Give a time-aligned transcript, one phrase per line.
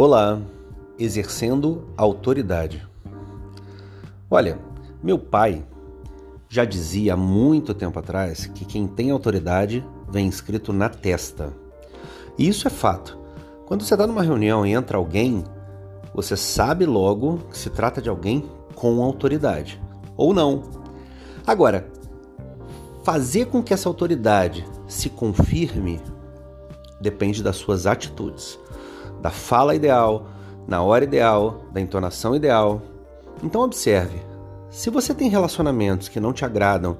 [0.00, 0.40] Olá,
[0.96, 2.88] exercendo autoridade.
[4.30, 4.56] Olha,
[5.02, 5.66] meu pai
[6.48, 11.52] já dizia há muito tempo atrás que quem tem autoridade vem escrito na testa.
[12.38, 13.18] E isso é fato.
[13.66, 15.42] Quando você está numa reunião e entra alguém,
[16.14, 19.82] você sabe logo que se trata de alguém com autoridade.
[20.16, 20.62] Ou não.
[21.44, 21.90] Agora,
[23.02, 26.00] fazer com que essa autoridade se confirme
[27.00, 28.60] depende das suas atitudes
[29.20, 30.28] da fala ideal,
[30.66, 32.82] na hora ideal, da entonação ideal.
[33.42, 34.20] Então observe,
[34.70, 36.98] se você tem relacionamentos que não te agradam,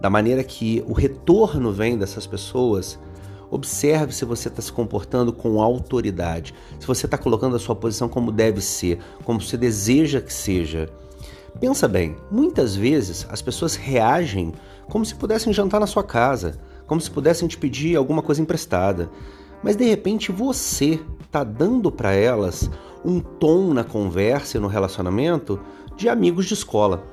[0.00, 2.98] da maneira que o retorno vem dessas pessoas,
[3.50, 8.08] observe se você está se comportando com autoridade, se você está colocando a sua posição
[8.08, 10.88] como deve ser, como você deseja que seja.
[11.58, 14.52] Pensa bem, muitas vezes as pessoas reagem
[14.88, 19.10] como se pudessem jantar na sua casa, como se pudessem te pedir alguma coisa emprestada.
[19.62, 22.70] Mas de repente você está dando para elas
[23.04, 25.60] um tom na conversa e no relacionamento
[25.96, 27.04] de amigos de escola.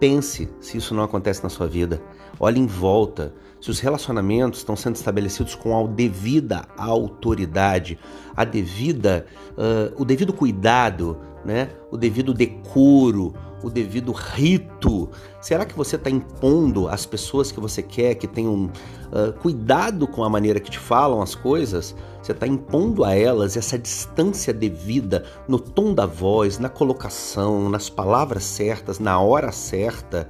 [0.00, 2.02] Pense se isso não acontece na sua vida.
[2.38, 7.98] Olhe em volta se os relacionamentos estão sendo estabelecidos com a devida autoridade,
[8.36, 11.70] a devida, uh, o devido cuidado, né?
[11.90, 15.10] o devido decoro, o devido rito?
[15.40, 20.22] Será que você está impondo às pessoas que você quer que tenham uh, cuidado com
[20.22, 21.96] a maneira que te falam as coisas?
[22.22, 27.90] Você está impondo a elas essa distância devida no tom da voz, na colocação, nas
[27.90, 30.28] palavras certas, na hora certa?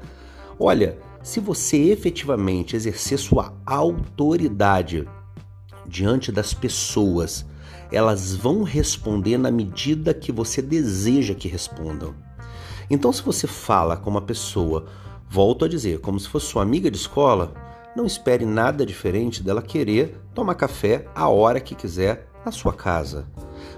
[0.58, 0.98] Olha,
[1.28, 5.06] se você efetivamente exercer sua autoridade
[5.86, 7.44] diante das pessoas,
[7.92, 12.14] elas vão responder na medida que você deseja que respondam.
[12.88, 14.86] Então, se você fala com uma pessoa,
[15.28, 17.52] volto a dizer, como se fosse sua amiga de escola,
[17.94, 23.26] não espere nada diferente dela querer tomar café a hora que quiser na sua casa.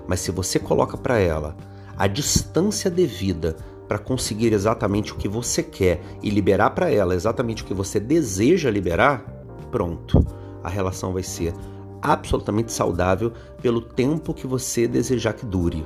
[0.07, 1.57] Mas se você coloca para ela
[1.99, 3.57] a distância devida
[3.91, 7.99] para conseguir exatamente o que você quer e liberar para ela exatamente o que você
[7.99, 9.25] deseja liberar,
[9.69, 10.25] pronto.
[10.63, 11.53] A relação vai ser
[12.01, 15.85] absolutamente saudável pelo tempo que você desejar que dure.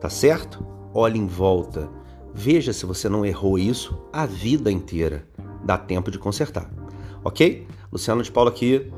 [0.00, 0.64] Tá certo?
[0.94, 1.90] Olhe em volta.
[2.32, 5.26] Veja se você não errou isso a vida inteira.
[5.64, 6.70] Dá tempo de consertar.
[7.24, 7.66] Ok?
[7.90, 8.92] Luciano de Paula aqui